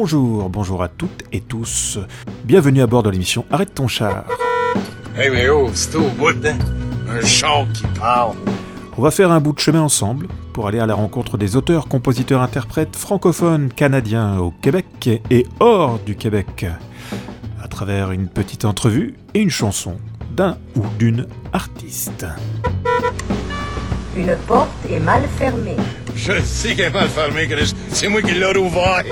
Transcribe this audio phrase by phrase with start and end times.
[0.00, 1.98] Bonjour, bonjour à toutes et tous.
[2.44, 4.26] Bienvenue à bord de l'émission Arrête ton char.
[5.16, 6.56] Hey, mais oh, c'est au bout, hein?
[7.08, 8.36] Un char qui parle.
[8.96, 11.88] On va faire un bout de chemin ensemble pour aller à la rencontre des auteurs,
[11.88, 16.64] compositeurs, interprètes francophones canadiens au Québec et hors du Québec,
[17.60, 19.96] à travers une petite entrevue et une chanson
[20.30, 22.24] d'un ou d'une artiste.
[24.18, 25.76] Une porte est mal fermée.
[26.16, 27.72] Je sais qu'elle est mal fermée, Chris.
[27.90, 29.04] C'est moi qui l'ai ouvert.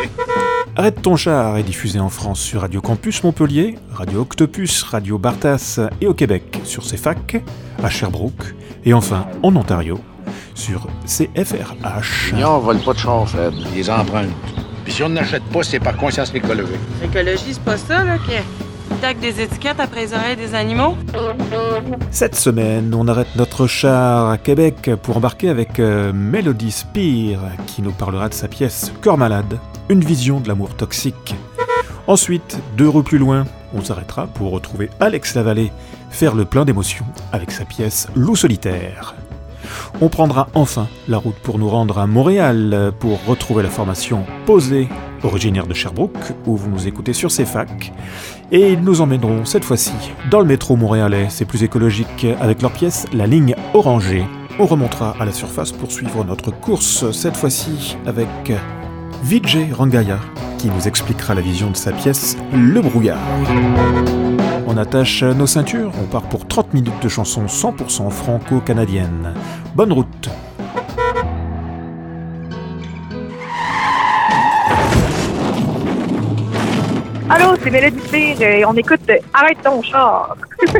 [0.74, 5.78] Arrête ton char est diffusé en France sur Radio Campus Montpellier, Radio Octopus, Radio Bartas
[6.00, 7.40] et au Québec sur CFAC,
[7.84, 8.52] à Sherbrooke
[8.84, 10.00] et enfin en Ontario
[10.54, 12.34] sur CFRH.
[12.44, 13.54] on vole pas de char, Fred.
[13.76, 14.30] Les emprunte.
[14.82, 16.80] Puis si on n'achète pas, c'est par conscience écologique.
[17.00, 18.32] L'écologie, c'est pas ça, là, qui
[19.00, 20.96] tac des étiquettes après les oreilles des animaux?
[22.10, 27.82] Cette semaine, on arrête notre char à Québec pour embarquer avec euh, Melody Spear, qui
[27.82, 29.58] nous parlera de sa pièce Corps malade,
[29.88, 31.34] une vision de l'amour toxique.
[32.06, 35.72] Ensuite, deux rues plus loin, on s'arrêtera pour retrouver Alex Lavallée,
[36.10, 39.14] faire le plein d'émotions avec sa pièce Loup solitaire.
[40.00, 44.88] On prendra enfin la route pour nous rendre à Montréal pour retrouver la formation Posée,
[45.22, 47.92] originaire de Sherbrooke, où vous nous écoutez sur CFAC.
[48.52, 49.92] Et ils nous emmèneront cette fois-ci
[50.30, 54.24] dans le métro montréalais, c'est plus écologique, avec leur pièce La ligne orangée.
[54.60, 58.28] On remontera à la surface pour suivre notre course, cette fois-ci avec
[59.24, 60.20] Vijay Rangaya,
[60.58, 63.18] qui nous expliquera la vision de sa pièce Le brouillard.
[64.68, 69.34] On attache nos ceintures, on part pour 30 minutes de chansons 100% franco-canadiennes.
[69.74, 70.30] Bonne route
[77.28, 80.36] Allô, c'est Mélodie Spear et on écoute Arrête ton char.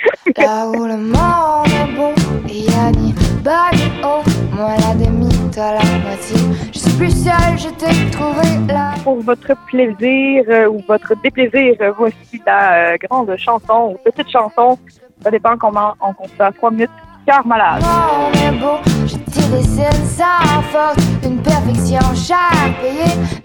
[0.36, 2.12] Là où le monde est beau,
[2.46, 6.36] il y a ni bas ni haut, moi la demi, toi la moitié.
[6.72, 8.94] Je suis plus seule, je t'ai trouvé là.
[9.02, 14.30] Pour votre plaisir euh, ou votre déplaisir, euh, voici la euh, grande chanson ou petite
[14.30, 14.78] chanson.
[15.22, 16.52] Ça dépend comment on compte ça.
[16.52, 16.90] Trois minutes.
[17.26, 17.82] Cœur malade.
[17.82, 19.27] Le monde est beau, je tire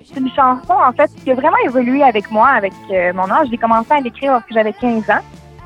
[0.03, 3.47] C'est une chanson, en fait, qui a vraiment évolué avec moi, avec euh, mon âge.
[3.49, 5.21] J'ai commencé à l'écrire lorsque j'avais 15 ans.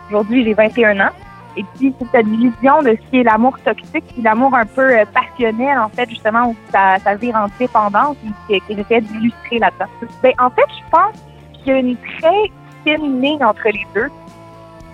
[0.09, 1.12] Aujourd'hui, j'ai 21 ans.
[1.56, 4.96] Et puis, c'est cette vision de ce qui est l'amour toxique, puis l'amour un peu
[4.96, 8.16] euh, passionnel, en fait, justement, où ça, ça vire en dépendance,
[8.50, 9.90] et que j'essaie d'illustrer là-dedans.
[10.22, 11.16] Ben, en fait, je pense
[11.54, 12.52] qu'il y a une très
[12.86, 14.09] fine ligne entre les deux,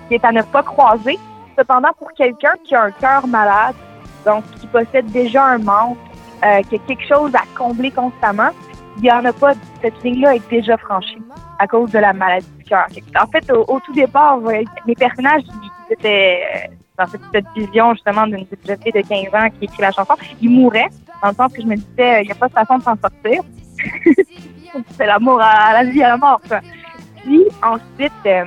[0.07, 1.19] qui est à ne pas croiser.
[1.57, 3.75] Cependant, pour quelqu'un qui a un cœur malade,
[4.25, 5.97] donc qui possède déjà un manque,
[6.43, 8.49] euh, qui a quelque chose à combler constamment,
[8.97, 9.53] il n'y en a pas.
[9.81, 11.21] Cette ligne-là est déjà franchie
[11.59, 12.87] à cause de la maladie du cœur.
[13.19, 14.39] En fait, au, tout départ,
[14.85, 15.43] les personnages,
[15.89, 16.67] ils étaient euh,
[16.97, 20.13] dans cette, vision justement d'une jeune fille de 15 ans qui écrit la chanson.
[20.41, 20.89] Ils mouraient,
[21.21, 22.97] dans le sens que je me disais, il n'y a pas de façon de s'en
[22.97, 23.41] sortir.
[24.97, 26.41] C'est l'amour à, la vie, à la mort.
[27.23, 28.45] Puis ensuite, euh,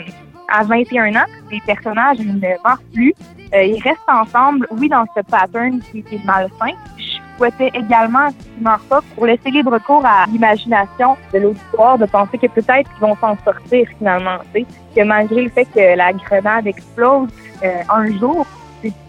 [0.48, 3.14] à 21 ans, les personnages ne meurent plus.
[3.54, 6.74] Euh, ils restent ensemble, oui, dans ce pattern qui est malsain.
[6.98, 12.06] Je souhaitais également qu'ils meurent pas pour laisser libre cours à l'imagination de l'auditoire, de
[12.06, 14.38] penser que peut-être qu'ils vont s'en sortir finalement.
[14.54, 17.28] Tu sais, que malgré le fait que la grenade explose
[17.62, 18.46] euh, un jour,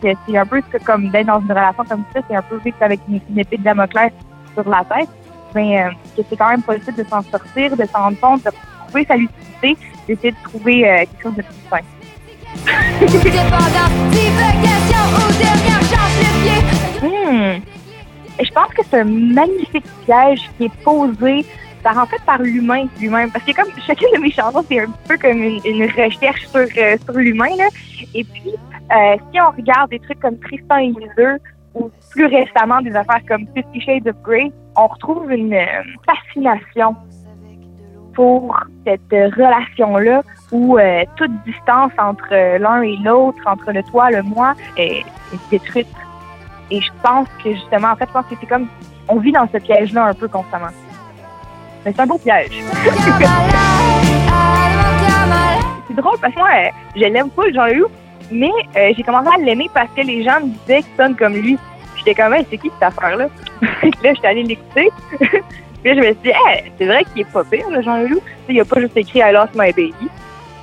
[0.02, 3.00] c'est un peu comme d'être dans une relation comme ça, c'est un peu vite avec
[3.08, 4.12] une, une épée de Damoclès
[4.54, 5.10] sur la tête,
[5.56, 8.52] mais euh, que c'est quand même possible de s'en sortir, de s'en rendre compte, de
[8.88, 9.78] trouver sa lucidité,
[10.08, 11.84] d'essayer de trouver euh, quelque chose de plus simple.
[17.02, 17.60] Hmm.
[18.40, 21.46] Je pense que c'est un magnifique piège qui est posé
[21.84, 23.32] par, en fait, par l'humain lui-même.
[23.32, 26.98] Parce que comme chacune de mes chansons, c'est un peu comme une, recherche sur, euh,
[27.04, 27.56] sur l'humain.
[28.14, 28.54] Et puis,
[28.92, 31.42] euh, si on regarde des trucs comme Tristan et Isolde,
[31.76, 36.96] ou plus récemment des affaires comme Fifty Shades of Grey, on retrouve une euh, fascination
[38.18, 44.10] pour cette relation-là où euh, toute distance entre euh, l'un et l'autre, entre le toi,
[44.10, 45.88] le moi, est, est détruite.
[46.72, 48.68] Et je pense que justement, en fait, je pense que c'est comme
[49.08, 50.74] on vit dans ce piège-là un peu constamment.
[51.86, 52.50] Mais c'est un beau piège.
[55.88, 57.88] C'est drôle parce que moi, euh, je l'aime pas, Jean-Loup,
[58.30, 61.34] mais euh, j'ai commencé à l'aimer parce que les gens me disaient qu'il sonne comme
[61.34, 61.58] lui.
[61.96, 63.28] J'étais comme, Hey, c'est qui cette affaire-là?
[63.62, 64.90] Là, j'étais allée l'écouter.
[65.84, 66.32] Puis là, je me suis dit,
[66.78, 68.22] c'est vrai qu'il est pas pire, le Jean-Loup.
[68.50, 70.10] Il a pas juste écrit I lost my baby.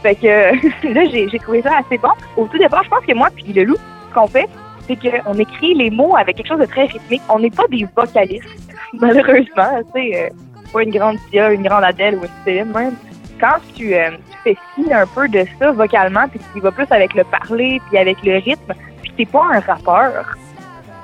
[0.03, 0.27] Fait que
[0.93, 2.11] là, j'ai trouvé ça assez bon.
[2.37, 3.77] Au tout départ, je pense que moi puis le loup,
[4.11, 4.49] ce qu'on fait,
[4.87, 7.23] c'est qu'on écrit les mots avec quelque chose de très rythmique.
[7.29, 8.45] On n'est pas des vocalistes,
[8.93, 9.81] malheureusement.
[9.95, 10.29] Tu sais, euh,
[10.73, 12.97] pas une grande Sia, une grande Adèle ou une Céline même.
[13.41, 16.87] Quand tu, euh, tu fais fi un peu de ça vocalement, puis tu vas plus
[16.91, 20.37] avec le parler, puis avec le rythme, puis t'es pas un rappeur,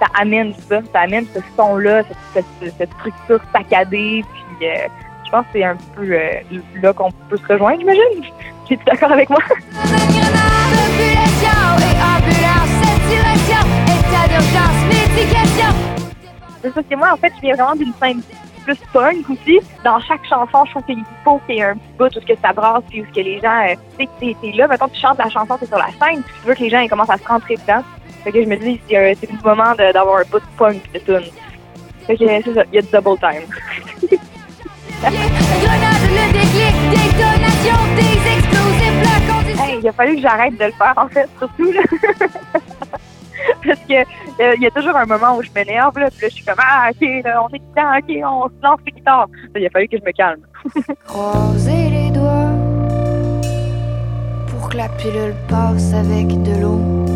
[0.01, 2.03] ça amène ça, ça amène ce son-là,
[2.33, 4.25] cette, structure saccadée,
[4.59, 4.89] puis euh,
[5.27, 6.41] je pense que c'est un peu euh,
[6.83, 8.25] là qu'on peut se rejoindre, j'imagine.
[8.67, 9.41] Tu es d'accord avec moi?
[16.63, 18.23] C'est ça, c'est moi, en fait, je viens vraiment d'une scène
[18.65, 19.59] plus punk aussi.
[19.85, 22.41] Dans chaque chanson, je trouve qu'il faut qu'il y ait un petit bout où que
[22.43, 25.19] ça brasse, puis où que les gens, euh, tu sais, t'es- là, mettons, tu chantes
[25.19, 27.27] la chanson, t'es sur la scène, tu veux que les gens ils commencent à se
[27.27, 27.83] rentrer dedans.
[28.25, 31.31] Fait que je me dis, c'est le moment d'avoir un bout de punk de tune.
[32.07, 34.19] Fait que c'est ça, il y a du double time.
[39.59, 41.81] Hey, il a fallu que j'arrête de le faire, en fait, surtout, là.
[43.67, 46.29] Parce que euh, il y a toujours un moment où je m'énerve, là, puis là,
[46.29, 49.29] je suis comme, ah, OK, là, on est dedans, OK, on se lance les guitares.
[49.57, 50.43] Il a fallu que je me calme.
[51.07, 52.51] Croiser les doigts
[54.49, 57.10] pour que la pilule passe avec de l'eau.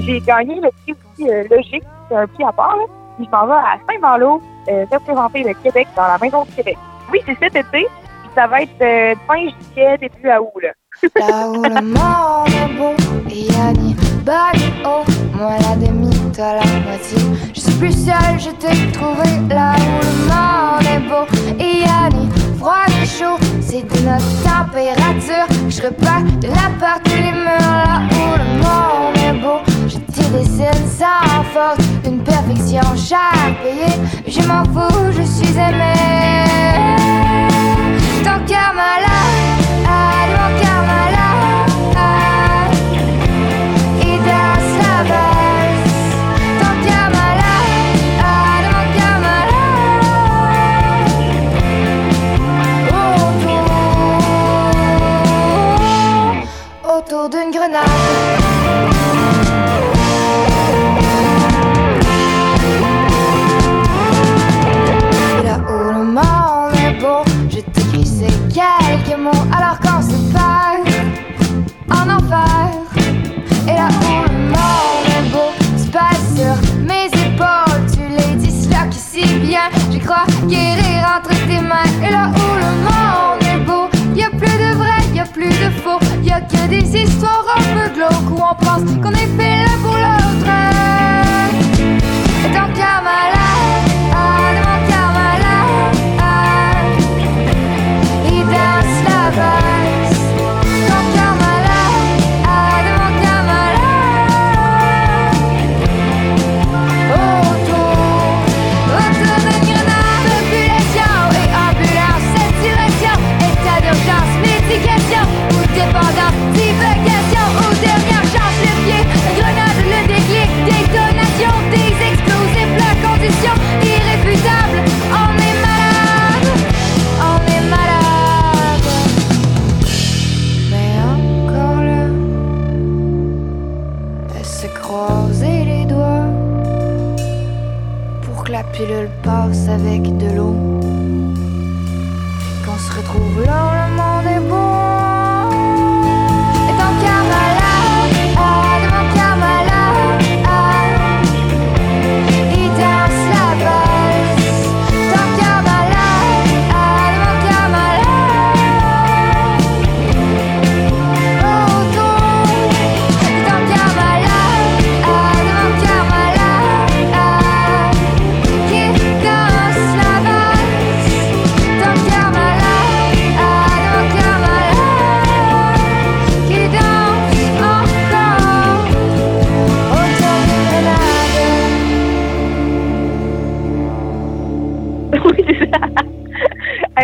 [0.00, 2.84] J'ai gagné le prix aussi euh, Logique, c'est un prix à part, là.
[3.18, 6.78] Je m'en vais à Saint-Malo euh, représenter le Québec dans la Maison du Québec.
[7.12, 10.70] Oui, c'est cet été, puis ça va être euh, fin juillet, début à août, là?
[11.16, 12.94] Là où le monde est beau
[13.26, 15.04] ni bas ni haut.
[15.34, 17.18] Moi la demi, toi la moitié.
[17.54, 19.28] Je suis plus seule, je t'ai trouvé.
[19.48, 21.24] Là où le monde est beau
[21.58, 22.28] y'a ni
[22.58, 23.38] froid ni chaud.
[23.60, 25.46] C'est de notre température.
[25.68, 27.58] Je repars de la part tous les murs.
[27.58, 29.58] Là où le monde est beau,
[29.88, 31.84] je te dessine sans faute.
[32.06, 33.96] Une perfection chère payée.
[34.26, 36.71] Je m'en fous, je suis aimée.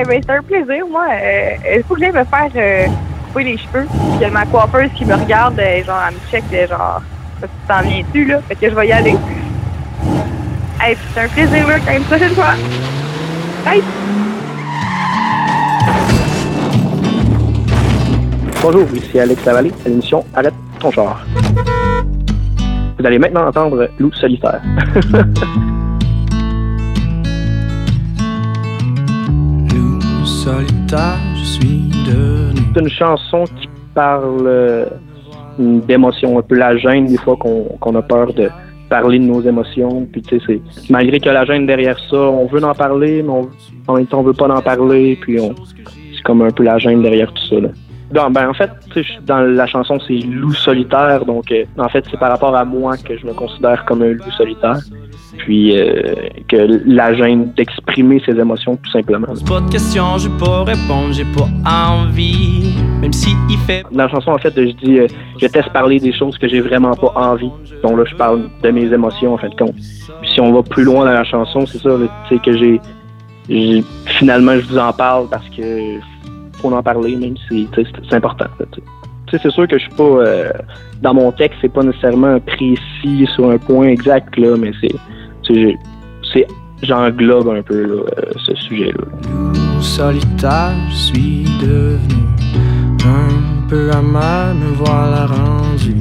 [0.09, 1.07] Ben, c'est un plaisir, moi.
[1.13, 2.87] Euh, Il faut que j'aille me faire euh,
[3.27, 3.87] couper les cheveux?
[3.87, 7.03] Puis y a ma coiffeuse qui me regarde, euh, genre, elle me check, euh, genre,
[7.41, 8.41] tu t'en viens-tu, là?
[8.49, 9.17] Fait que je vais y aller.
[11.15, 12.55] C'est un plaisir, là, quand même, prochaine fois.
[13.65, 13.83] Bye!
[18.63, 21.25] Bonjour, ici Alex Lavallée à l'émission Arrête ton char.
[22.99, 24.61] Vous allez maintenant entendre Loup solitaire.
[32.75, 34.87] C'est une chanson qui parle euh,
[35.59, 38.49] d'émotions, un peu la gêne des fois qu'on qu'on a peur de
[38.89, 40.07] parler de nos émotions.
[40.11, 43.49] Puis tu sais, malgré que la gêne derrière ça, on veut en parler, mais on-
[43.89, 45.19] en même temps on veut pas en parler.
[45.21, 45.39] Puis
[46.15, 47.61] c'est comme un peu la gêne derrière tout ça.
[47.61, 47.69] Là.
[48.15, 48.71] Non, ben en fait,
[49.27, 52.97] dans la chanson c'est loup solitaire, donc euh, en fait c'est par rapport à moi
[52.97, 54.79] que je me considère comme un loup solitaire.
[55.39, 56.15] Puis euh,
[56.49, 59.29] que la gêne d'exprimer ses émotions tout simplement.
[59.47, 62.75] Pas de questions, j'ai pas répondre, j'ai pas envie.
[63.01, 63.85] Même si il fait.
[63.91, 65.07] Dans la chanson, en fait, je dis, euh,
[65.41, 67.51] je teste parler des choses que j'ai vraiment pas envie.
[67.83, 69.75] Donc là, je parle de mes émotions, en fait, compte.
[69.75, 71.91] Puis si on va plus loin dans la chanson, c'est ça,
[72.29, 73.85] tu sais, que j'ai,
[74.19, 75.99] finalement, je vous en parle parce que
[76.61, 78.47] faut en parler, même si c'est c'est important.
[78.59, 78.87] là, tu sais.
[79.29, 80.53] Tu sais, c'est sûr que je suis pas euh,
[81.03, 84.95] dans mon texte, c'est pas nécessairement précis sur un point exact là, mais c'est,
[85.49, 86.47] c'est,
[86.83, 89.05] j'englobe un peu là, euh, ce sujet-là.
[89.81, 92.25] Solitaire, suis devenu
[93.05, 95.97] un peu amer, me voilà rendu.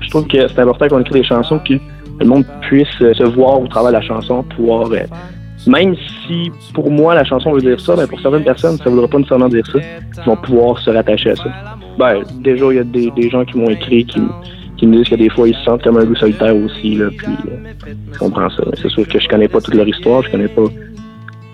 [0.00, 1.74] Je trouve que c'est important qu'on écrit des chansons que
[2.18, 4.90] le monde puisse euh, se voir au travers de la chanson, pouvoir.
[4.92, 5.00] euh,
[5.66, 8.90] même si pour moi la chanson veut dire ça, mais pour certaines personnes, ça ne
[8.90, 9.78] voudra pas nécessairement dire ça.
[9.78, 11.50] Ils vont pouvoir se rattacher à ça.
[11.98, 14.20] Ben, déjà, il y a des, des gens qui m'ont écrit qui,
[14.76, 17.08] qui me disent que des fois ils se sentent comme un loup solitaire aussi, là,
[17.16, 18.62] puis euh, je comprends ça.
[18.80, 20.64] C'est sûr que je connais pas toute leur histoire, je connais pas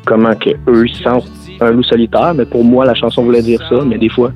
[0.04, 3.42] comment que eux ils se sentent un loup solitaire, mais pour moi la chanson voulait
[3.42, 4.32] dire ça, mais des fois,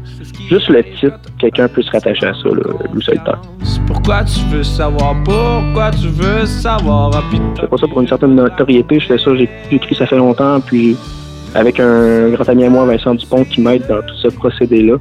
[0.49, 3.41] juste le titre, quelqu'un peut se rattacher à ça, là, loup solitaire.
[3.65, 7.23] C'est pourquoi tu veux savoir, pourquoi tu veux savoir, ah.
[7.57, 10.07] Je fais pas ça pour une certaine notoriété, je fais ça, j'ai j'ai écrit ça
[10.07, 10.97] fait longtemps, puis
[11.55, 14.97] avec un grand ami à moi, Vincent Dupont, qui m'aide dans tout ce procédé-là,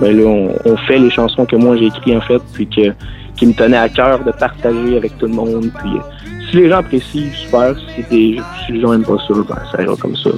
[0.00, 2.92] ben là, on, on fait les chansons que moi j'ai écrites en fait, puis que,
[3.38, 5.70] qui me tenaient à cœur de partager avec tout le monde.
[5.78, 7.74] Puis euh, si les gens apprécient, super.
[7.78, 10.30] Si, si les gens aiment pas ça, ben, ça ira comme ça.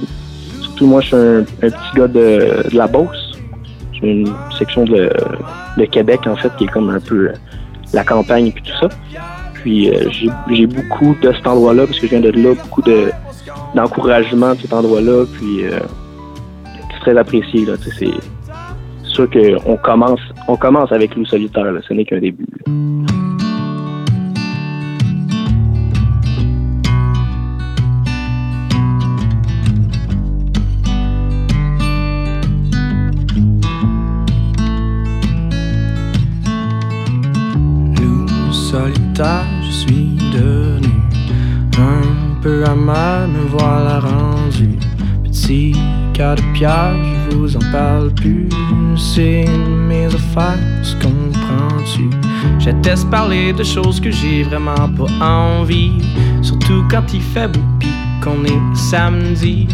[0.61, 3.39] Surtout moi, je suis un, petit gars de, la Beauce.
[3.93, 5.09] J'ai une section de,
[5.91, 7.33] Québec en fait, qui est comme un peu euh,
[7.93, 8.89] la campagne et puis tout ça.
[9.55, 10.09] Puis euh,
[10.49, 13.11] j'ai beaucoup de cet endroit-là, parce que je viens de là, beaucoup de
[13.73, 15.25] d'encouragement de cet endroit-là.
[15.33, 15.61] Puis
[16.91, 17.65] c'est très apprécié.
[17.65, 17.73] Là,
[19.27, 22.45] qu'on commence, on commence avec Loup Solitaire, là, ce n'est qu'un début.
[37.99, 40.93] Loup solitaire, je suis devenu
[41.77, 44.77] un peu amer, me voilà rendu.
[45.23, 45.75] Petit
[46.21, 46.93] de pierre,
[47.31, 48.47] je vous en parle plus.
[48.95, 49.45] C'est
[49.87, 52.09] mes affaires, se comprends-tu?
[52.59, 55.93] J'atteste parler de choses que j'ai vraiment pas envie.
[56.41, 57.87] Surtout quand il fait beau pis
[58.23, 59.67] qu'on est samedi.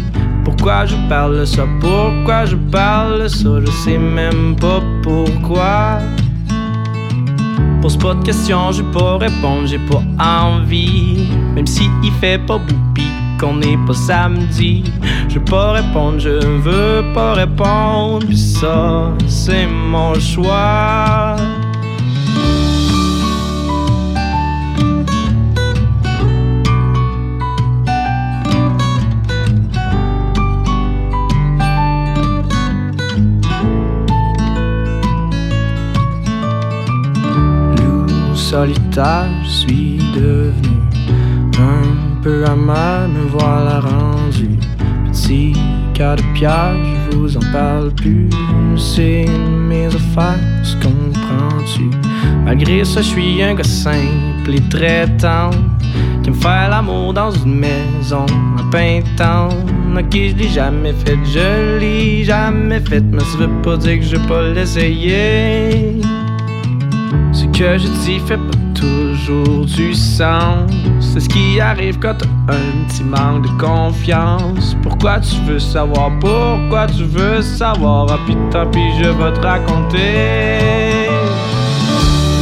[0.44, 1.66] Pourquoi je parle ça?
[1.80, 3.60] Pourquoi je parle ça?
[3.60, 5.98] Je sais même pas pourquoi.
[7.82, 11.28] Pose pas de questions, j'ai pas répondre, j'ai pas envie.
[11.54, 12.74] Même si il fait pas beau
[13.38, 14.84] qu'on n'est pas samedi.
[15.28, 18.26] Je veux pas répondre, je veux pas répondre.
[18.26, 21.36] Pis ça, c'est mon choix.
[38.34, 40.78] Solitaire, je suis devenu
[41.58, 44.50] un peu amer, me voilà rendu.
[45.10, 45.52] Petit
[45.94, 46.74] cas de pierre,
[47.10, 48.28] je vous en parle plus.
[48.76, 49.26] C'est
[49.68, 51.90] mes affaires, se comprends-tu?
[52.44, 55.58] Malgré ça, je suis un gars simple et très tendre.
[56.22, 58.26] Qui me fait l'amour dans une maison
[58.58, 59.48] en peintant.
[59.96, 63.00] Ok, je l'ai jamais fait, je l'ai jamais fait.
[63.00, 66.00] Mais ça veut pas dire que je vais pas l'essayer.
[67.32, 68.38] Ce que je dis fait
[69.28, 70.70] du sens.
[71.00, 74.76] C'est ce qui arrive quand t'as un petit manque de confiance.
[74.82, 78.06] Pourquoi tu veux savoir, pourquoi tu veux savoir?
[78.10, 81.08] Ah puis je vais te raconter.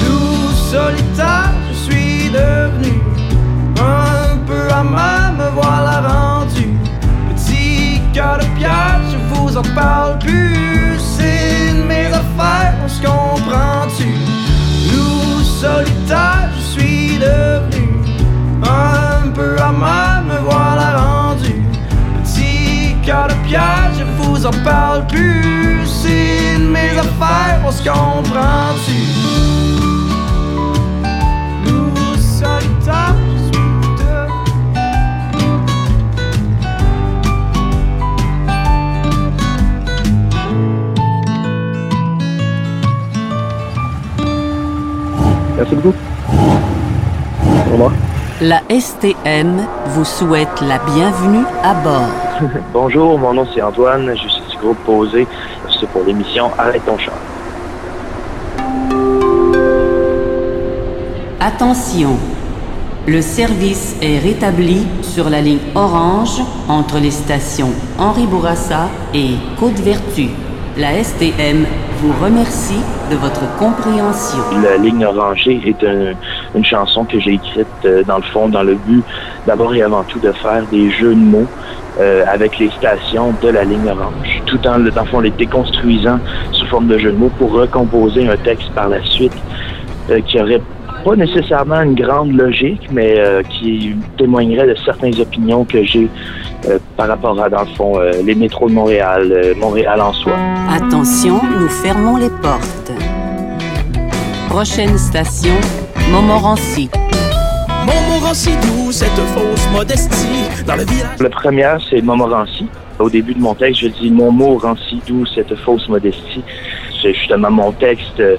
[0.05, 3.01] Loup solitaire, je suis devenu
[3.81, 6.69] un peu amer, me voilà rendu.
[7.35, 10.99] Petit cœur de pierre, je vous en parle plus.
[10.99, 14.15] C'est mes affaires, on se comprend-tu?
[15.59, 16.51] Solitaire,
[17.19, 18.01] devenu
[18.63, 21.63] un peu amer, me voilà rendu.
[22.23, 25.87] Petit cœur de pierre, je vous en parle plus.
[25.87, 29.01] C'est mes affaires, on se comprend-tu?
[31.65, 33.65] Loup solitaire, je suis
[33.99, 34.45] devenu.
[45.57, 45.95] Merci beaucoup.
[48.41, 52.09] La STM vous souhaite la bienvenue à bord.
[52.73, 55.27] Bonjour, mon nom c'est Antoine, je suis du groupe Posé.
[55.81, 57.15] C'est pour l'émission Arrête ton char.
[61.41, 62.17] Attention,
[63.09, 70.31] Le service est rétabli sur la ligne orange entre les stations Henri Bourassa et Côte-Vertu.
[70.77, 74.39] La STM vous remercie de votre compréhension.
[74.63, 76.15] La ligne orangée est un-
[76.55, 79.05] une chanson que j'ai écrite euh, dans le fond, dans le but
[79.47, 81.47] d'abord et avant tout de faire des jeux de mots
[82.01, 86.19] euh, avec les stations de la ligne orange, tout en, le les déconstruisant
[86.53, 89.33] sous forme de jeux de mots pour recomposer un texte par la suite
[90.11, 90.61] euh, qui aurait
[91.07, 96.09] pas nécessairement une grande logique, mais euh, qui témoignerait de certaines opinions que j'ai
[96.67, 100.13] euh, par rapport à, dans le fond, euh, les métros de Montréal, euh, Montréal en
[100.13, 100.33] soi.
[100.69, 102.91] Attention, nous fermons les portes.
[104.49, 105.55] Prochaine station,
[106.11, 106.91] Montmorency.
[107.87, 111.21] Montmorency, d'où cette fausse modestie dans le village.
[111.21, 112.67] La première, c'est Montmorency.
[112.99, 116.43] Au début de mon texte, je dis mon mot Rancy, d'où cette fausse modestie.
[117.03, 118.37] C'est justement mon texte euh,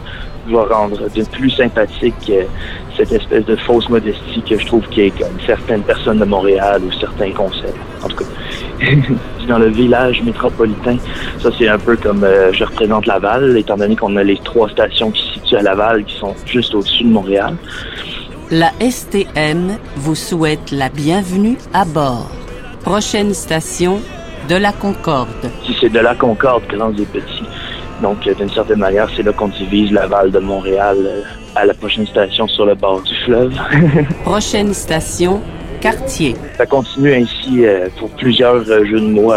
[0.51, 2.43] va rendre de plus sympathique euh,
[2.95, 6.81] cette espèce de fausse modestie que je trouve qui est comme certaines personnes de Montréal
[6.85, 7.77] ou certains concepts.
[8.03, 8.85] En tout cas,
[9.47, 10.97] dans le village métropolitain,
[11.39, 14.69] ça c'est un peu comme euh, je représente Laval, étant donné qu'on a les trois
[14.69, 17.55] stations qui se situent à Laval qui sont juste au-dessus de Montréal.
[18.49, 22.31] La STM vous souhaite la bienvenue à bord.
[22.83, 23.99] Prochaine station,
[24.47, 25.51] de la Concorde.
[25.65, 27.43] Si c'est de la Concorde, grands et petits.
[28.01, 31.21] Donc, euh, d'une certaine manière, c'est là qu'on divise Laval de Montréal euh,
[31.55, 33.53] à la prochaine station sur le bord du fleuve.
[34.23, 35.41] Prochaine station,
[35.81, 36.35] Quartier.
[36.57, 39.31] Ça continue ainsi euh, pour plusieurs euh, jeux de mots.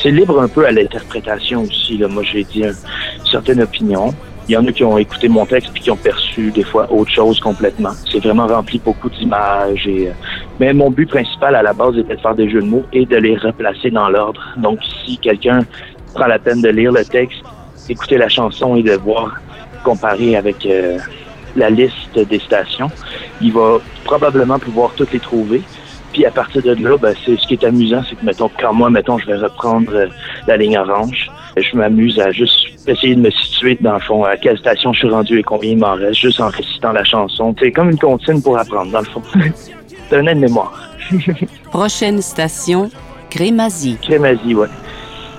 [0.00, 1.98] C'est libre un peu à l'interprétation aussi.
[1.98, 2.08] Là.
[2.08, 4.12] Moi, j'ai dit un- une certaine opinion.
[4.48, 6.90] Il y en a qui ont écouté mon texte puis qui ont perçu des fois
[6.90, 7.90] autre chose complètement.
[8.10, 9.86] C'est vraiment rempli beaucoup d'images.
[9.86, 10.12] Et, euh,
[10.58, 13.06] mais mon but principal à la base était de faire des jeux de mots et
[13.06, 14.40] de les replacer dans l'ordre.
[14.56, 15.60] Donc, si quelqu'un
[16.14, 17.38] prend la peine de lire le texte,
[17.90, 19.40] écouter la chanson et de voir
[19.84, 20.98] comparer avec euh,
[21.56, 22.90] la liste des stations,
[23.40, 25.62] il va probablement pouvoir toutes les trouver.
[26.12, 28.72] Puis à partir de là, ben, c'est ce qui est amusant, c'est que mettons quand
[28.72, 30.06] moi, mettons, je vais reprendre euh,
[30.46, 34.36] la ligne orange, je m'amuse à juste essayer de me situer dans le fond à
[34.36, 37.54] quelle station je suis rendu et combien il m'en reste, juste en récitant la chanson.
[37.58, 39.22] C'est comme une comptine pour apprendre, dans le fond.
[40.08, 40.90] c'est un aide-mémoire.
[41.70, 42.90] Prochaine station,
[43.30, 43.96] Crémazie.
[44.02, 44.68] Crémazie, ouais.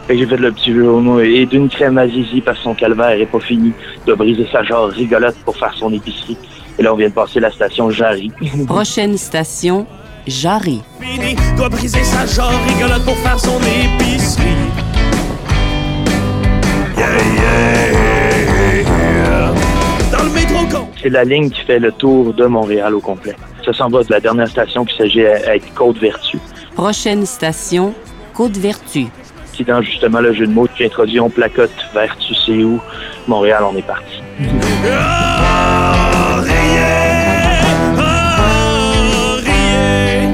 [0.07, 1.19] Fait que j'ai fait le petit jeu au mot.
[1.19, 3.71] Et d'une crémazie parce que son calvaire est pas fini,
[4.05, 6.37] de briser sa jarre rigolote pour faire son épicerie.
[6.79, 8.31] Et là, on vient de passer la station Jarry.
[8.67, 9.85] Prochaine station,
[10.25, 10.81] Jarry.
[10.99, 14.45] Fini, doit briser sa genre rigolote pour faire son épicerie.
[20.11, 20.87] Dans le métro con.
[21.01, 23.35] C'est la ligne qui fait le tour de Montréal au complet.
[23.65, 26.39] Ça s'en va de la dernière station qui s'agit à à être Côte-Vertu,
[26.75, 27.93] Prochaine station,
[28.33, 29.07] Côte-Vertu.
[29.51, 32.79] Qui dans justement le jeu de mots qui introduit on placote vers tu sais où.
[33.27, 34.21] Montréal, on est parti.
[34.39, 34.51] Riez,
[39.45, 40.27] riez.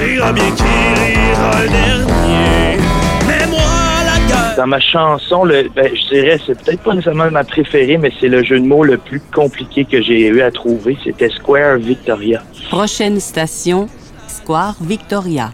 [0.00, 2.78] Rira bien qui rira le dernier.
[3.26, 3.60] Mais moi,
[4.04, 4.56] la gueule.
[4.56, 8.28] Dans ma chanson, le, ben, je dirais, c'est peut-être pas nécessairement ma préférée, mais c'est
[8.28, 10.96] le jeu de mots le plus compliqué que j'ai eu à trouver.
[11.04, 12.42] C'était Square Victoria.
[12.70, 13.88] Prochaine station,
[14.26, 15.52] Square Victoria.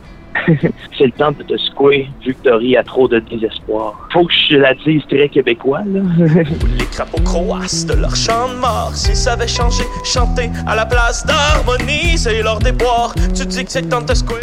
[0.99, 4.09] c'est le temps de Square Victoria à trop de désespoir.
[4.13, 6.01] Faut que je la dise très québécois, là.
[6.79, 8.93] Les crapauds croassent de leur chant de mort.
[8.95, 13.15] S'ils savaient changer, chanter à la place d'harmoniser leur déboire.
[13.35, 14.41] Tu dis que c'est le temps de square.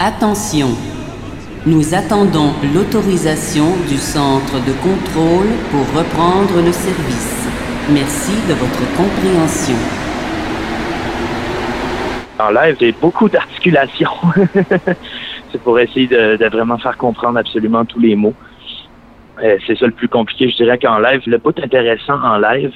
[0.00, 0.68] Attention,
[1.66, 7.46] nous attendons l'autorisation du centre de contrôle pour reprendre le service.
[7.90, 10.03] Merci de votre compréhension.
[12.38, 14.10] En live, j'ai beaucoup d'articulation.
[15.52, 18.34] c'est pour essayer de, de vraiment faire comprendre absolument tous les mots.
[19.42, 22.72] Euh, c'est ça le plus compliqué, je dirais qu'en live, le bout intéressant en live,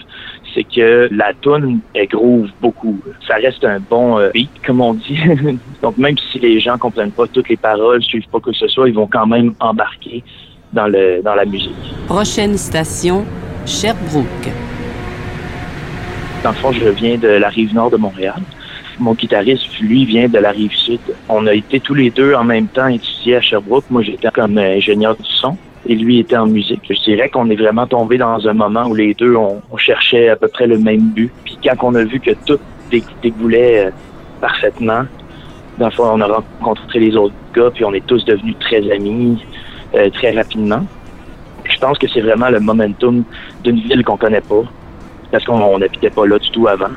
[0.55, 2.99] c'est que la tune elle groove beaucoup.
[3.27, 5.21] Ça reste un bon euh, beat, comme on dit.
[5.83, 8.89] Donc même si les gens comprennent pas toutes les paroles, suivent pas que ce soit,
[8.89, 10.25] ils vont quand même embarquer
[10.73, 11.71] dans le dans la musique.
[12.07, 13.25] Prochaine station,
[13.65, 14.51] Sherbrooke.
[16.43, 18.41] Dans le fond, je viens de la rive nord de Montréal.
[19.01, 20.99] Mon guitariste, lui, vient de la rive sud.
[21.29, 23.85] On a été tous les deux en même temps étudiés à Sherbrooke.
[23.91, 25.57] Moi, j'étais comme euh, ingénieur du son
[25.87, 26.83] et lui était en musique.
[26.91, 30.29] Je dirais qu'on est vraiment tombé dans un moment où les deux, on, on cherchait
[30.31, 31.31] à peu près le même but.
[31.45, 32.59] Puis quand on a vu que tout
[32.91, 33.91] dé- dégoulait euh,
[34.41, 35.05] parfaitement,
[35.79, 38.91] dans le fond, on a rencontré les autres gars, puis on est tous devenus très
[38.91, 39.39] amis
[39.95, 40.85] euh, très rapidement.
[41.65, 43.23] Je pense que c'est vraiment le momentum
[43.63, 44.63] d'une ville qu'on connaît pas,
[45.31, 46.91] parce qu'on on n'habitait pas là du tout avant.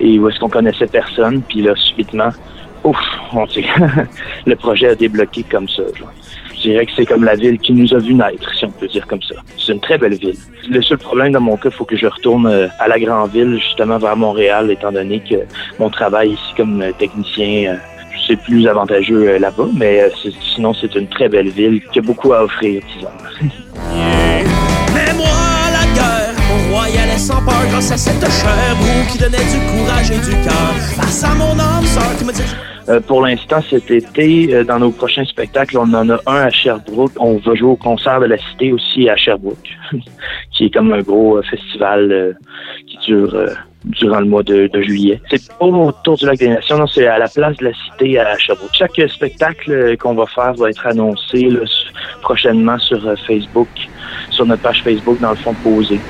[0.00, 2.30] Et où est-ce qu'on connaissait personne, puis là, subitement,
[2.84, 2.96] ouf,
[3.32, 3.46] on
[4.46, 5.82] le projet a débloqué comme ça.
[5.94, 6.12] genre.
[6.54, 8.88] Je dirais que c'est comme la ville qui nous a vu naître, si on peut
[8.88, 9.36] dire comme ça.
[9.56, 10.34] C'est une très belle ville.
[10.68, 13.30] Le seul problème dans mon cas, il faut que je retourne euh, à la grande
[13.30, 15.36] ville, justement vers Montréal, étant donné que
[15.78, 17.76] mon travail ici comme euh, technicien, euh,
[18.26, 20.10] c'est plus avantageux là-bas, mais
[20.54, 23.08] sinon c'est une très belle ville qui a beaucoup à offrir, disons.
[27.70, 28.24] grâce à cette
[29.10, 31.36] qui donnait du courage et du cœur.
[31.36, 31.54] Mon
[32.18, 32.54] qui dit
[32.88, 36.50] Euh, pour l'instant, cet été, euh, dans nos prochains spectacles, on en a un à
[36.50, 37.12] Sherbrooke.
[37.20, 39.68] On va jouer au concert de la Cité aussi à Sherbrooke,
[40.52, 42.36] qui est comme un gros euh, festival
[42.86, 43.36] qui dure
[43.84, 45.20] durant le mois de, juillet.
[45.30, 48.38] C'est pas autour du lac des Nations, c'est à la place de la Cité à
[48.38, 48.72] Sherbrooke.
[48.72, 51.48] Chaque spectacle qu'on va faire va être annoncé
[52.22, 53.68] prochainement sur Facebook,
[54.30, 56.00] sur notre page Facebook, dans le fond posé.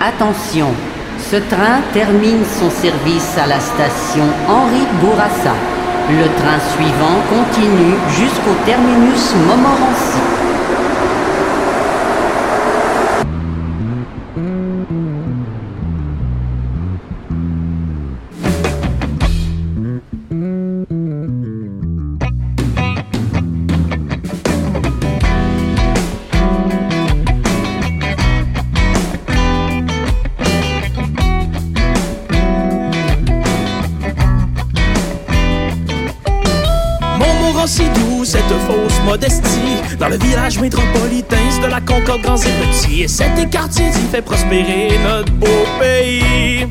[0.00, 0.74] Attention,
[1.18, 5.54] ce train termine son service à la station Henri Bourassa.
[6.10, 10.45] Le train suivant continue jusqu'au terminus Montmorency.
[42.18, 46.66] Grands et petits Et cet quartier d'y fait prospérer notre beau pays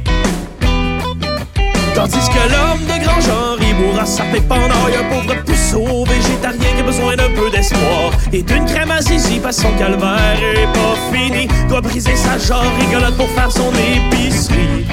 [1.95, 6.81] Tandis que l'homme de grand genre, il mourra sapé pendant un pauvre puceau végétarien qui
[6.81, 10.97] a besoin d'un peu d'espoir et d'une crème à zizi parce son calvaire est pas
[11.13, 11.47] fini.
[11.69, 14.85] Doit briser sa genre rigolote pour faire son épicerie.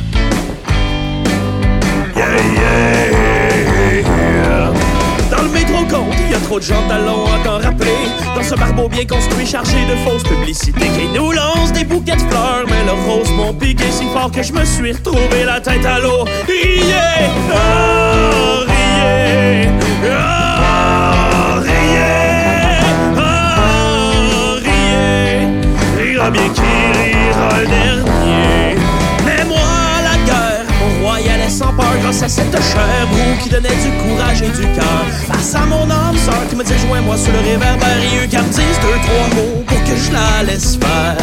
[2.15, 2.93] Yeah, yeah.
[5.43, 7.91] Le métro compte, il y a trop de gens talons à t'en rappeler.
[8.37, 12.21] Dans ce barbeau bien construit, chargé de fausses publicités qui nous lance des bouquets de
[12.21, 12.65] fleurs.
[12.69, 15.99] Mais leurs roses m'ont piqué si fort que je me suis retrouvé la tête à
[15.99, 16.25] l'eau.
[16.47, 19.69] Riez, oh, riez,
[21.65, 22.13] riez.
[25.99, 26.49] Rira bien
[32.13, 35.07] grâce à cette chère broue qui donnait du courage et du cœur.
[35.27, 38.37] Face à mon âme sœur qui me dit joins-moi sur le réverbère et eux qui
[38.37, 41.17] me disent deux, trois mots pour que je la laisse faire.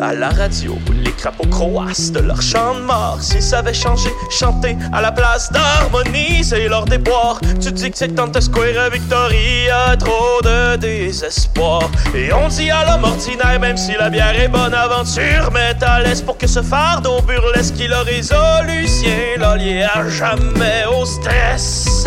[0.00, 0.78] À la radio,
[1.26, 3.18] les crapauds croassent de leur chant de mort.
[3.20, 7.40] S'ils savaient changer, chanter à la place d'harmonie, c'est leur déboire.
[7.60, 11.90] Tu dis que c'est Tante Square Victory, y a trop de désespoir.
[12.14, 16.00] Et on dit à l'homme ordinaire, même si la bière est bonne aventure, met à
[16.00, 21.04] l'aise pour que ce fardeau burlesque qui l'a résolu, sien l'a lié à jamais au
[21.04, 22.06] stress.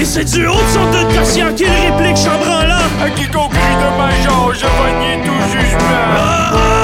[0.00, 3.98] Et c'est du haut de son de Cassien qu'il réplique chambranlant À quiconque crie de
[3.98, 6.30] ma genre, je vais nier tout jugement
[6.64, 6.79] Et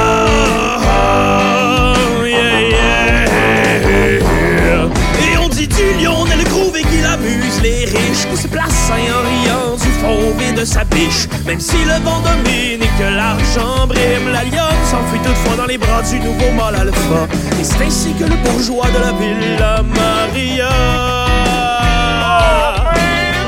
[11.47, 15.79] Même si le vent domine et que l'argent brime La lionne s'enfuit toutefois dans les
[15.79, 17.29] bras du nouveau mâle alpha.
[17.61, 20.69] Et c'est ainsi que le bourgeois de la Villa Maria.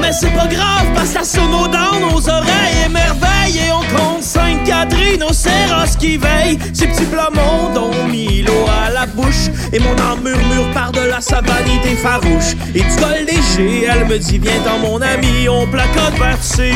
[0.01, 4.08] Mais c'est pas grave parce que ça sonne dans nos oreilles émerveille Et on compte
[4.69, 6.59] Catherine au Céros qui veille.
[6.75, 9.49] Ces petits plamons ont mis l'eau à la bouche.
[9.73, 14.39] Et mon âme murmure par-delà sa vanité farouche Et du col léger, elle me dit
[14.39, 16.75] viens dans mon ami On placote vers ses!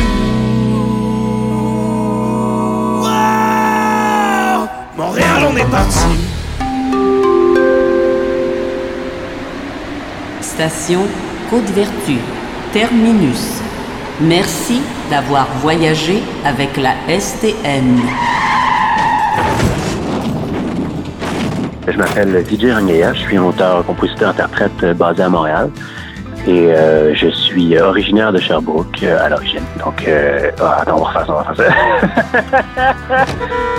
[4.97, 5.99] Montréal on est parti.
[10.41, 11.03] Station
[11.51, 12.19] Côte-Vertu,
[12.73, 13.62] terminus.
[14.23, 14.81] Merci
[15.11, 18.01] d'avoir voyagé avec la STM.
[21.89, 25.71] Je m'appelle Didier Rangeya, je suis un auteur-compositeur-interprète euh, basé à Montréal
[26.47, 29.65] et euh, je suis originaire de Sherbrooke euh, à l'origine.
[29.85, 31.75] Donc, euh, ah, attends, on va refaire ça, on va refaire
[33.11, 33.27] ça.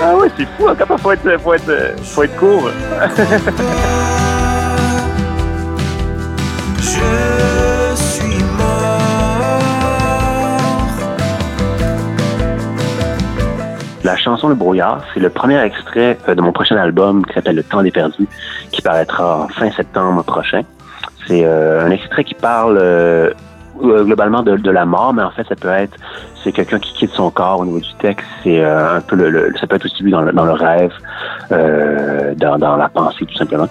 [0.04, 2.70] ah ouais, c'est fou, hein, quand faut être, faut être, euh, faut être court.
[6.82, 7.33] Je
[14.04, 17.56] La chanson Le Brouillard, c'est le premier extrait euh, de mon prochain album qui s'appelle
[17.56, 18.28] Le Temps des Perdus,
[18.72, 20.62] qui paraîtra fin septembre prochain.
[21.26, 23.32] C'est euh, un extrait qui parle euh,
[23.82, 25.96] euh, globalement de, de la mort, mais en fait, ça peut être
[26.44, 28.28] c'est quelqu'un qui quitte son corps au niveau du texte.
[28.44, 30.92] C'est euh, un peu le, le- ça peut être aussi dans le, dans le rêve,
[31.54, 33.70] euh, dans, dans la pensée tout simplement.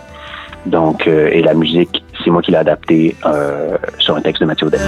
[0.64, 3.16] Donc, et la musique c'est moi qui l'ai adapté
[3.98, 4.78] sur un texte de Mathieu Audet.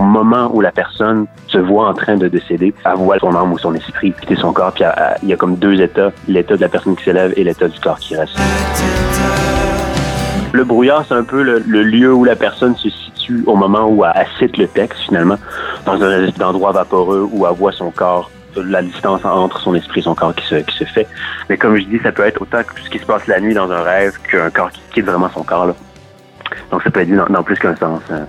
[0.00, 3.52] Au moment où la personne se voit en train de décéder, elle voit son âme
[3.52, 4.82] ou son esprit quitter son corps, puis
[5.22, 7.78] il y a comme deux états, l'état de la personne qui s'élève et l'état du
[7.80, 8.34] corps qui reste.
[10.54, 14.02] Le brouillard, c'est un peu le, lieu où la personne se situe au moment où
[14.02, 15.36] elle, elle cite le texte, finalement,
[15.84, 20.00] dans un espèce d'endroit vaporeux où elle voit son corps, la distance entre son esprit
[20.00, 21.08] et son corps qui se, fait.
[21.50, 23.70] Mais comme je dis, ça peut être autant ce qui se passe la nuit dans
[23.70, 25.66] un rêve qu'un corps qui quitte vraiment son corps.
[25.66, 25.74] Là.
[26.70, 28.00] Donc ça peut être dit dans, dans plus qu'un sens.
[28.10, 28.24] hein.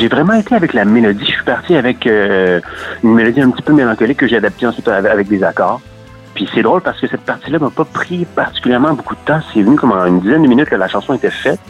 [0.00, 1.26] J'ai vraiment été avec la mélodie.
[1.26, 2.58] Je suis parti avec euh,
[3.04, 5.82] une mélodie un petit peu mélancolique que j'ai adaptée ensuite avec, des accords.
[6.34, 9.40] Puis c'est drôle parce que cette partie-là m'a pas pris particulièrement beaucoup de temps.
[9.52, 11.60] C'est venu comme en une dizaine de minutes que la chanson était faite.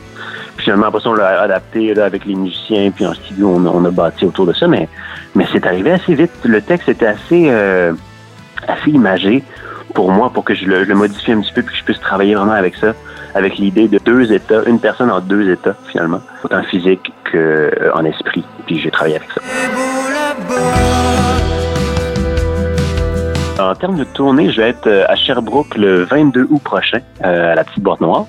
[0.55, 3.91] Puis finalement, après ça, on l'a adapté avec les musiciens, puis en studio, on, a-
[3.91, 4.69] bâti autour de ça.
[4.69, 4.89] Mais,
[5.35, 6.31] mais c'est arrivé assez vite.
[6.45, 7.93] Le texte était assez, euh,
[8.69, 9.43] assez imagé
[9.93, 11.85] pour moi, pour que je le, je le modifie un petit peu, puis que je
[11.85, 12.93] puisse travailler vraiment avec ça,
[13.35, 18.45] avec l'idée de deux états, une personne en deux états, finalement, autant physique qu'en esprit.
[18.67, 19.41] Puis j'ai travaillé avec ça.
[23.61, 27.53] En termes de tournée, je vais être euh, à Sherbrooke le 22 août prochain, euh,
[27.53, 28.25] à la Petite Boîte Noire,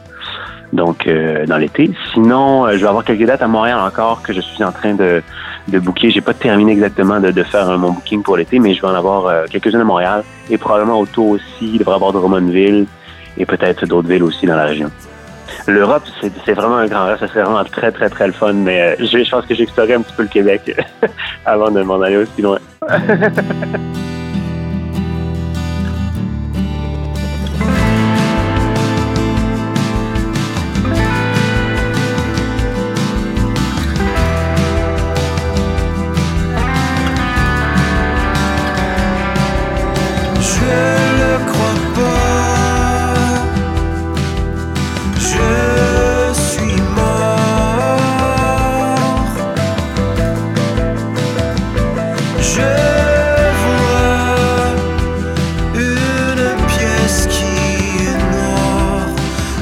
[0.73, 1.91] donc euh, dans l'été.
[2.13, 4.93] Sinon, euh, je vais avoir quelques dates à Montréal encore que je suis en train
[4.93, 5.21] de,
[5.67, 6.11] de booker.
[6.11, 8.87] J'ai pas terminé exactement de, de faire euh, mon booking pour l'été, mais je vais
[8.87, 11.43] en avoir euh, quelques-unes à Montréal et probablement autour aussi.
[11.61, 12.87] Il devrait y avoir de Drummondville
[13.37, 14.91] et peut-être d'autres villes aussi dans la région.
[15.67, 16.03] L'Europe,
[16.45, 17.19] c'est vraiment un grand rêve.
[17.19, 19.95] Ça serait vraiment très, très, très le fun, mais euh, je, je pense que j'explorerai
[19.95, 20.75] un petit peu le Québec
[21.45, 22.59] avant de m'en aller aussi loin.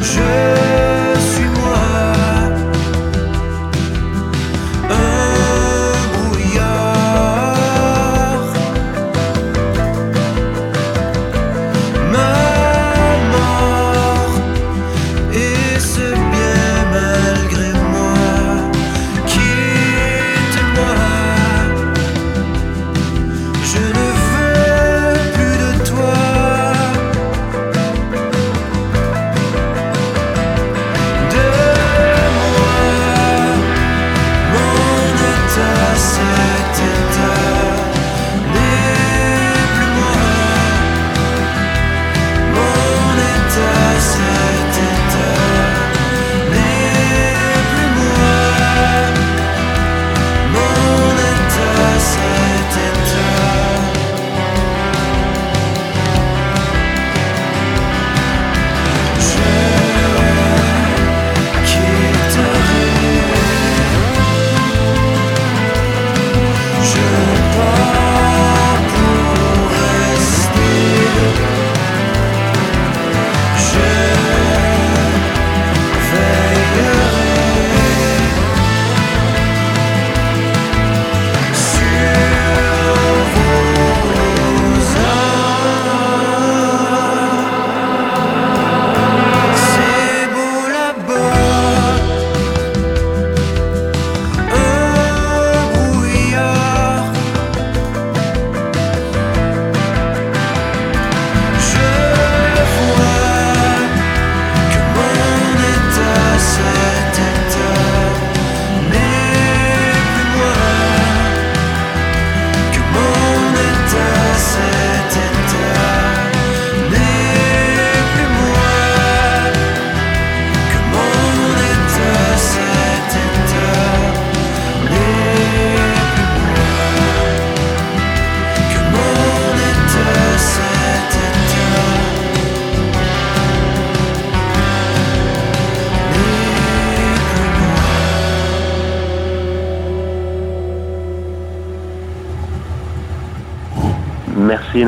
[0.09, 0.48] Je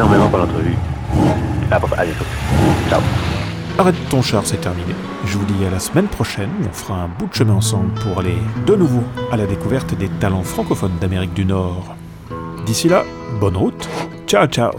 [0.01, 0.75] énormément pour l'entrevue.
[1.69, 2.25] Bientôt.
[2.89, 3.01] Ciao.
[3.77, 4.93] Arrête ton char, c'est terminé.
[5.25, 6.49] Je vous dis à la semaine prochaine.
[6.67, 10.09] On fera un bout de chemin ensemble pour aller de nouveau à la découverte des
[10.09, 11.95] talents francophones d'Amérique du Nord.
[12.65, 13.03] D'ici là,
[13.39, 13.87] bonne route.
[14.27, 14.71] Ciao, ciao.